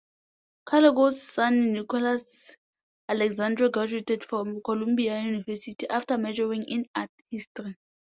Kalikow's 0.67 1.21
son 1.21 1.73
Nicholas 1.73 2.55
Alexander 3.07 3.69
graduated 3.69 4.23
from 4.25 4.59
Columbia 4.63 5.19
University, 5.21 5.87
after 5.89 6.17
majoring 6.17 6.63
in 6.67 6.87
art 6.95 7.11
history. 7.29 7.77